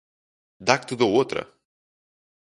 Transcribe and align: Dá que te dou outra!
Dá 0.67 0.79
que 0.79 0.87
te 0.87 0.95
dou 0.95 1.11
outra! 1.13 1.43